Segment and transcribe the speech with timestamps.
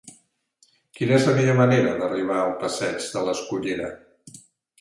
[0.99, 3.91] Quina és la millor manera d'arribar a la passeig de l'Escullera?